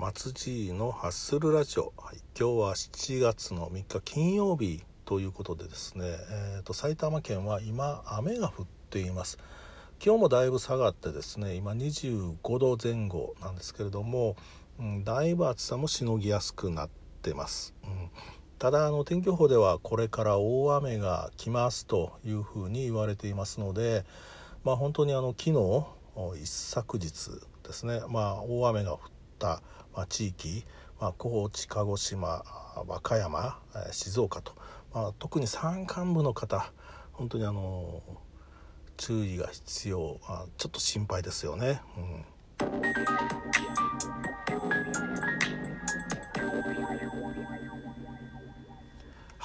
[0.00, 9.36] 松爺のハッスルラジオ、はい、今日は7月の3日金曜日ということでですね、えーと、埼玉県は今雨が降っています。
[10.02, 14.36] 今日もだいぶ下がってですね今25度前後なんですけれども、
[14.78, 16.88] うん、だいぶ暑さもしのぎやすくなっ
[17.20, 18.08] てます、うん、
[18.58, 24.06] ただあの天気予報ではこれから大雨が来ますというふうに言われていますので
[24.64, 27.10] まあ本当にあの昨日一昨日
[27.62, 29.19] ですねまあ大雨が降った
[29.94, 30.64] まあ、地域、
[31.00, 32.44] まあ、高知鹿児島
[32.86, 33.58] 和歌山
[33.90, 34.52] 静岡と、
[34.92, 36.70] まあ、特に山間部の方
[37.12, 38.02] 本当にあの
[38.96, 41.80] 注意が必要あちょっと心配ですよね。
[41.96, 42.24] うん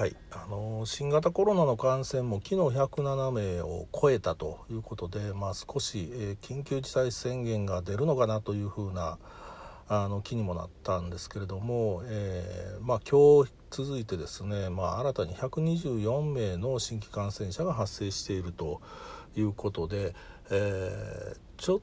[0.00, 9.18] はい、あの新型コロナの感染も昨日107名を超えたということで、まあ、少し、えー、緊急事態宣言が出るのかなというふうな
[9.92, 18.80] あの気にもなったんですけれども、えー、まあ、今日続いてですね、まあ、新たに124名の新規感染者が発生していると
[19.34, 20.14] いうことで、
[20.48, 21.80] えー、ちょっ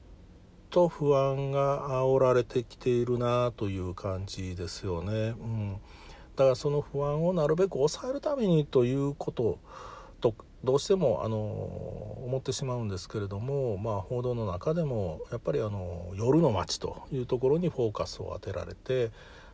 [0.70, 5.12] と不安が煽られてきているなという感じですよね。
[5.12, 5.74] うん、
[6.38, 9.60] だからその不安をなるべく抑えるためにということと
[10.64, 19.12] どうしてもあの思ってしまうんですけれども、まあ、報道の中でもやっぱりあの夜の街というところにフォーカスを当てられて、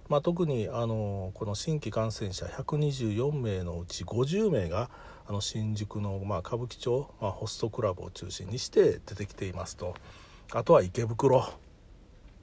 [0.08, 4.90] まあ、特にあのこの新規感染者124名のうち50名が
[5.28, 9.95] あの新宿の、まあ、歌舞伎町、まあ、ホストクラブを中心にして出てきていますと。
[10.52, 11.50] あとは池袋、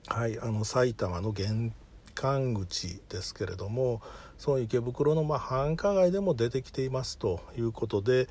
[0.09, 1.73] はい、あの埼玉の玄
[2.15, 4.03] 関口ですけれども
[4.41, 8.27] その池袋のま繁華街でも出てきていますということで。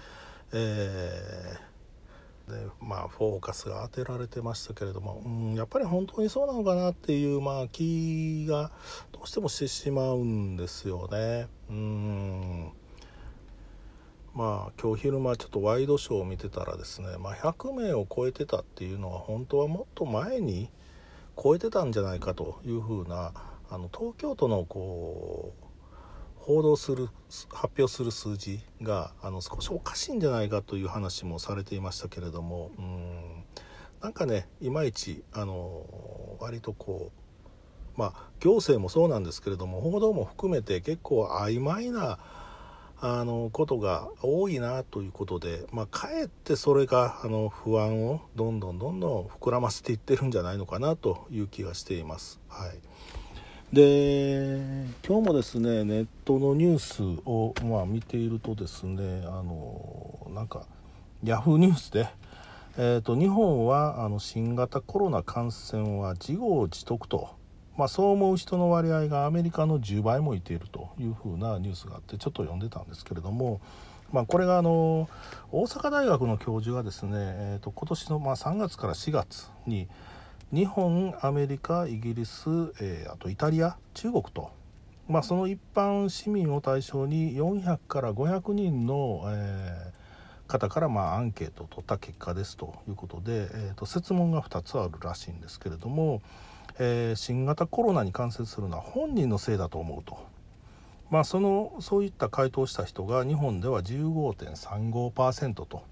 [0.52, 8.72] えー、でまあフォーカスが当てられてましたけれども、うん、やっぱり本当にそうなのかなっていう、まあ、気が
[9.12, 11.48] どうしてもしてしまうんですよね。
[11.70, 12.72] うん
[14.34, 20.72] まあ今日昼間ちょっとワイドショーを見てたらですね、まあ、100名を超えてたっていうのは本当はもっと前に
[21.42, 23.34] 超えてたんじゃないかというふうな
[23.70, 25.69] あの東京都のこう
[26.50, 27.10] 報道する
[27.54, 33.44] 発表する数字があの少しおかしいんじゃないかという話もされていましたけれどもうん
[34.02, 35.86] なんかねいまいちあの
[36.40, 37.12] 割とこ
[37.96, 42.18] うまあ行政もそうなんですけれども報道も含めて結構曖昧な
[43.00, 52.40] あのことが多いなということで、まあ、かえってそれがあの不安をどんどんどんどん膨らませていってるんじゃないのかなという気がしています。
[52.50, 53.19] はい
[53.72, 54.58] で
[55.08, 60.64] 今日もですねネットのニュースを、まあ、見ているとですねあのなんか
[61.24, 62.08] ヤフーニュースで、
[62.80, 67.30] えーと、日本はあの新型コロナ感染は自業自得と、
[67.78, 73.62] まあ、そう思う人の割合がアメリカの10倍もいているというふうなニュースがあってちょっと読んでたんですけれども、
[74.12, 75.08] まあ、これがあの
[75.52, 79.88] 大阪大学の教授がですね、えーと、今年のま3月から4月に
[80.52, 82.50] 日本アメリカイギリス、
[82.82, 84.50] えー、あとイタリア中国と、
[85.08, 96.24] まあ、その一般市民を対象に400から500人の、えー、方からまあアンケートを取った結果ですということで、えー、と設問が2つあるらしいんですけれども、
[96.80, 100.18] えー、新型コロナに感染するのは本人のせいだと思うと。
[101.12, 105.84] まあ、そのそういった回答した人が日本では15.35%と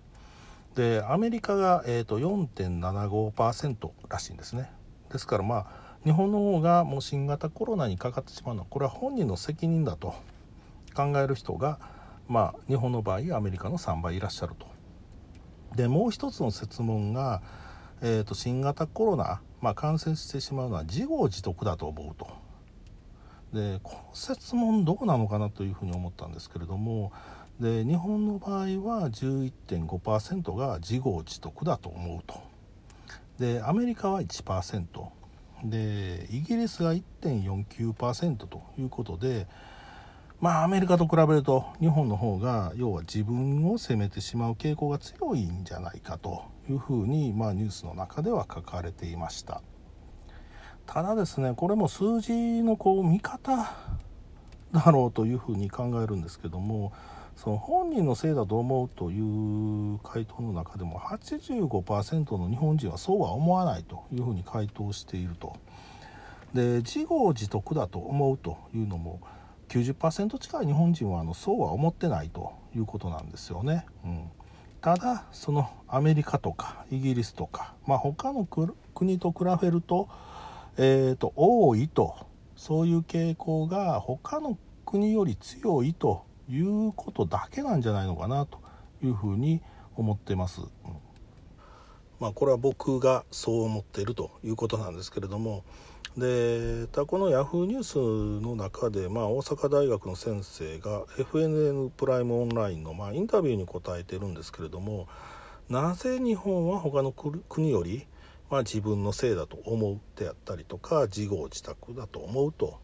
[0.78, 4.72] でアメリカが、えーと、4.75%らしいんですね
[5.12, 5.66] ですからまあ
[6.04, 10.14] 日本の方がもう新型コロナにかかってしまうのはこれは本人の責任だと
[10.94, 11.80] 考える人が、
[12.28, 14.68] まあ、日本の場合アメリカの3倍いらっしゃると。
[15.76, 17.42] でもう一つの設問が、
[18.02, 22.28] えーと、新型コロナ、まあ、感染してしまうのは自業自得だと思うと。
[23.54, 27.12] でこの設問どうなのかなというふうに思ったんですけれども
[27.60, 32.42] で日本の場合は11.5%が自業自得だと思うと。
[33.40, 34.86] でアメリカは1%
[35.64, 39.48] でイギリスが1.49%ということで
[40.40, 49.62] まあアメリカと比べると日本の方が要は自分を責めてしまう傾向が強いんじゃないかというふうに、まあ、ニュースの中では書かれていました。
[50.86, 53.72] ただですねこれも数字のこう見方
[54.72, 56.94] だろうというふうに考えるんですけども
[57.38, 65.56] その本人のせいだと思うという回答の中でも85%の日本人はそうは思わないというふうに回答していると。
[66.54, 69.22] で自業自得だと思うというのも
[69.70, 73.86] 90%近い日本人はあのそうは思ってないということなんですよね。
[74.04, 74.32] うん、
[74.82, 78.48] ただそのアメリカとかイギリスとか、まあ、他の
[78.96, 80.10] 国と比べると,、
[80.78, 82.16] えーと、多いと。
[82.58, 88.60] そういう傾向が他の国より強いということだけなんじゃないのかなと
[89.04, 89.62] いうふうに
[89.96, 90.62] 思ってます。
[92.20, 95.64] まあ、これは僕がそう思っているということなんですけれども
[96.18, 97.84] でたこの Yahoo ニュー
[98.40, 105.08] スの中で、まあ、大阪大学の先生が FNN プライムオンラインの、まあ、インタビューに答えてるんですけれども
[105.70, 108.08] なぜ日本は他の国より、
[108.50, 112.80] まあ、自分のせいだと思うであったりとか自業自得だと思うと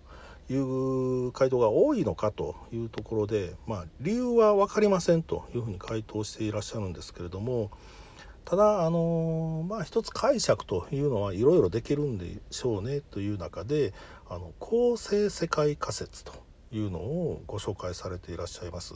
[0.49, 7.71] いう回答が多いのかというところで、まあ、理由は分かりませんというふうに回答していらっしゃるんですけれども
[8.45, 13.93] ただあのまあ一つ解釈というのはいろいろできるんでしょうねという中で
[14.29, 16.33] あの構成世界仮説と
[16.71, 18.95] いうのをご紹介されていらっしゃいます。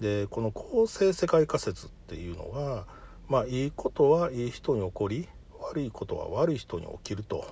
[0.00, 2.86] でこの構成世界仮説っていうのが
[3.28, 5.28] まあいいことはいい人に起こり
[5.60, 7.44] 悪いことは悪い人に起きると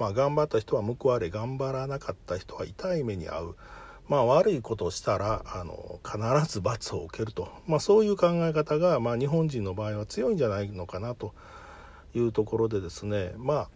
[0.00, 3.56] まあ頑張った人は報われ頑張らなかった人は痛い目に遭う。
[4.08, 11.32] まあ、悪いことをしたらあの必ず罰を受けると、まあ、そういう考え方が、まあ、日本人の場合は強いんじゃないのかなと
[12.12, 13.32] いうところでですね。
[13.36, 13.68] まあ、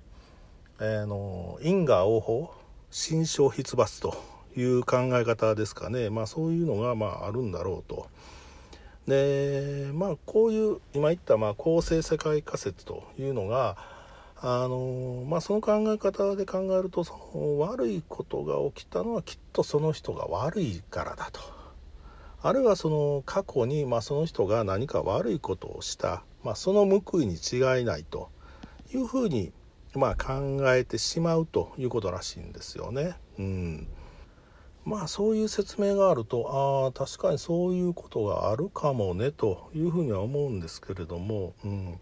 [0.80, 2.52] えー、の因果応報
[2.90, 4.16] 心象筆罰と
[4.56, 8.08] いう考え方ですかね、まあ、そういうのが、まあ、あるんだろうと。
[9.06, 13.76] でまあこういう今言ったまあ構成世界仮説というのが
[14.36, 21.40] あのまあ、その考え方で考えるとその悪いことが起きたのはきっとその人が悪いからだと。
[22.42, 28.28] あるいはその過去に、まあ、その人が何か悪いことをした、まあ、その報いに違いないと
[28.92, 29.50] いうふうに、
[29.94, 33.16] まあ、考えてしまうということらしいんですよね。
[33.38, 33.88] うん。
[34.84, 41.98] まあそういう説明があるとああ確かにそういうことがあるかもねというふうには思うんですけれども、うん、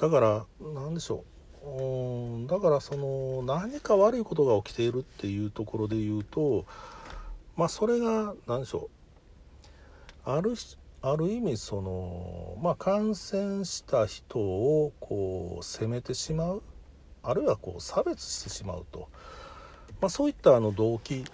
[0.00, 1.24] だから何でしょ
[1.62, 1.68] う。
[1.68, 6.64] うんだからその何か悪いことが起きているっていうところで言うと
[7.54, 8.88] まあそれが何でしょ
[10.26, 10.30] う。
[10.30, 10.54] ある
[11.02, 16.62] ある意味そのまあ感染した人をこう責めてしまう。
[17.22, 19.10] あるいはこう差別してしまうと、
[20.00, 21.26] まあ、そういったあの動機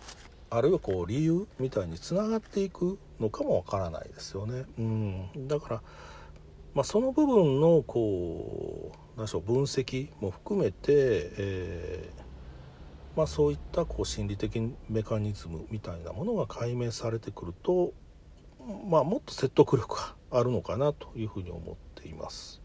[0.51, 4.65] あるいはこう理由みたいにつながっていくのかもわからないですよね。
[4.79, 5.83] うん、だから、
[6.77, 10.83] まあ、その部分のこう何でしょう分析も含めて、
[11.39, 17.95] えー、まあ、そういったこう心理的メカニズムみたいなものが解明されてくると、
[18.91, 22.61] まあ、もっと説得力があるのかなというふうに思っています。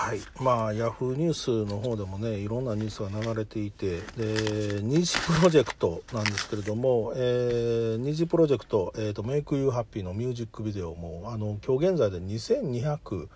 [0.00, 0.20] はい。
[0.40, 13.28] まあヤフーニュースの方でもねいろんなニュースが流れていてで二次プロジェクトなんですけれども、えー、二次プロジェクト「えーと、Make You Happy」のミュージックビデオもあの今日現在で2200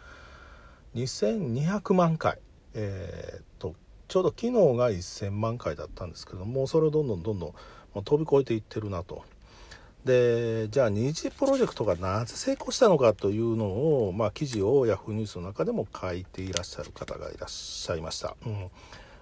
[0.95, 2.39] 2200万回、
[2.73, 3.75] えーと、
[4.09, 7.49] ちょうど昨日が1000万回だったんですけどもそれをどんどんどんど
[7.95, 9.23] ん飛び越えていってるなと。
[10.05, 15.13] でじゃあ二次プロジェクトがなぜ成功したのかというのを、まあ、記事を Yahoo!
[15.13, 18.37] ニュースの中でも書いていらっしゃる方がいらっしゃいました。
[18.47, 18.71] うん。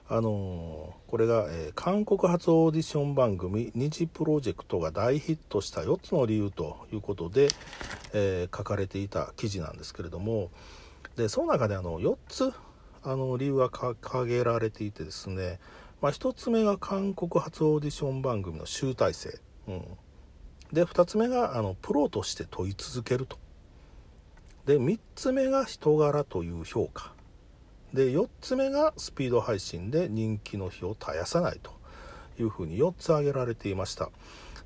[0.08, 7.48] あのこれが、えー、韓国発オーディション番組「二次プロジェクトが大ヒットした4つの理由」ということで、
[8.12, 10.50] えー、書かれていた記事なんですけれども
[11.16, 12.52] でその中であの4つ
[13.04, 15.60] あの理由が掲げられていてですね、
[16.02, 19.82] まあ、1つ目が韓国発オーディション番組の集大成、うん、
[20.72, 23.38] で2つ目があのプロとして問い続けると。
[24.66, 27.12] で3つ目が人柄という評価。
[27.92, 31.82] で4つ目がスピード配信で人気の火を絶やさないと。
[32.38, 34.10] いうふうに4つ挙げられていました。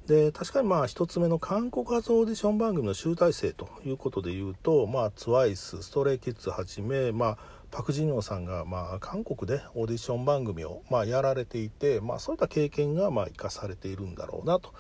[0.07, 7.39] で確かにまあ1つ目の韓国発オーディション番組の集大成ということで言うと、ま、TWICE ストレイキッズはじめ、まあ、
[7.73, 14.73] パク・ジニョンさんが、まあ、韓国でオーディション番組を、まあ、やられていて、まあ、そういった経験が、まあ、生かされているんだろうなと。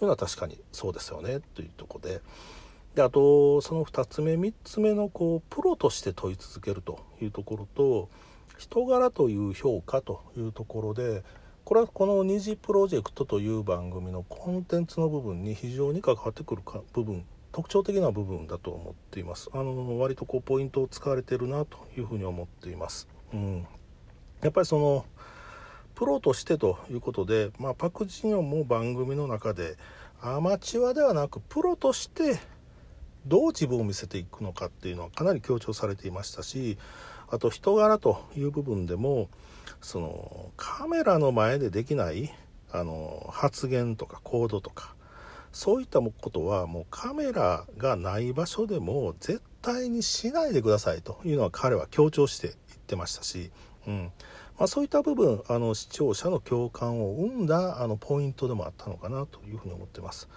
[0.00, 2.20] いうのは確かにそうですよねというとこで。
[2.94, 8.08] であとその2つ目3つ目のこうプロとして問い続けるというところと
[8.58, 11.22] 人柄という評価というところで
[11.64, 19.50] これはこの二次プロジェクトという番組のコンテンツの部分に非常に関わってくるか部分特徴的な部分だと思っています。
[19.52, 23.66] あの割とこうポイントを使われてるなというふうに思っています、うん、
[24.40, 25.04] やっぱりその
[26.00, 29.76] プロとしてということで、まあ、パク・ジニョンも番組の中で
[30.22, 32.40] アマチュアではなくプロとして
[33.26, 36.78] どう自分を見せていくのかっていうのはかなり強調されていましたし
[37.28, 39.28] あと人柄という部分でも
[39.82, 42.32] そのカメラの前でできない
[42.72, 44.94] あの発言とか行動とか
[45.52, 53.50] そういったことはもうカメラがない場所でも絶対にしないでくださいというのは彼は強調して言ってましたし、
[53.86, 54.12] うん。
[54.60, 60.28] まあ、そういった部分あの視聴者の共感を生んだあのポイントでもあったのかなというふうに思ってます。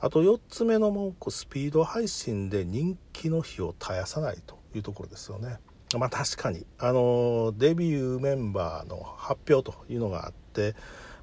[0.00, 5.58] あと4つ目の文句スピード配信で人気の火を絶やさないというところですよね。
[5.96, 10.74] まあ確かにあのデビューメンバーの発表というのがあって、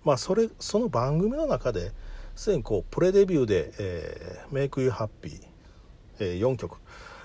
[0.05, 1.91] まあ、それその番組の中で
[2.38, 5.41] すでにこうプレデビューで「えー、Make You Happy」
[6.19, 6.77] えー、4曲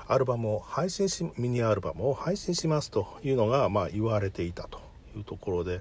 [0.08, 4.83] アルバムを配信しミニアルバムを配信しますというのが、まあ、言われていたと
[5.18, 5.80] いうところで、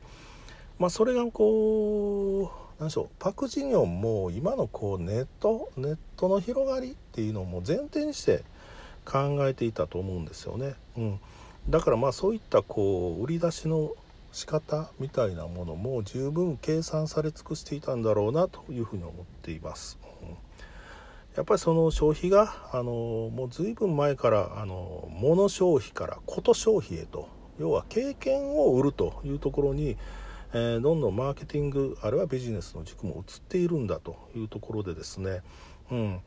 [0.79, 8.43] まあ、それがこう何でしょうパク・ジニョンも今のこうネットネットの広がりっていうのを前提にして
[9.05, 10.75] 考えていたと思うんですよね。
[10.97, 11.19] うん、
[11.69, 13.93] だからまあそういったこう売り出しの
[14.31, 19.99] 仕方みたいなものも十分計算され尽くしていたんだろうなというふうに思っています。
[20.21, 20.29] うん、
[21.35, 22.83] やっぱりその消費があの
[23.33, 27.29] もう随分前からあの物消費からこと消費へと
[27.59, 29.97] 要は経験を売るというところに
[30.55, 35.41] えー、どんどんマーケティングあるいはビジネスの軸も移っているんだというところでですね、
[35.91, 36.21] うん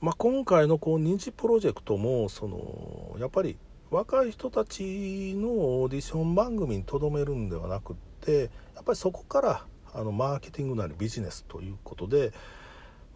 [0.00, 3.58] まあ、今回のこう認知プロジェクトもそのやっぱり
[3.90, 12.32] 若い人たちのオーディション番組にとどめるんではなくってやっぱりそこからあのマーケティングなりビジネスということで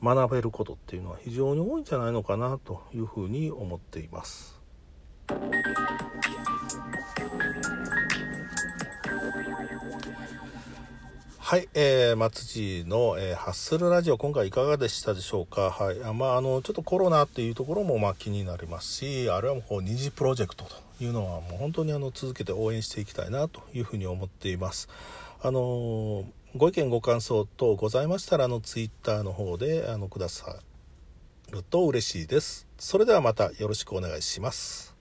[0.02, 4.60] 学べることっていうのは非常に多いんじゃないのかなというふうに思っています。
[11.46, 15.70] はい、えー、松地の、えー、ハッスルラジオ今回いかがでしたでしょうか？
[15.70, 24.88] はい、まああのちょっとコロナっていうところもまあ気になりますし、あるいはもうこう二次プロジェクトというのはもう本当にあの続けて応援していきたいなというふうに思っています。
[25.42, 26.24] あの
[26.56, 30.56] ご意見ご感想等ございましたらあのツイッターの方であのくださ
[31.50, 32.66] ると嬉しいです。
[32.78, 34.93] それではまたよろしくお願いします。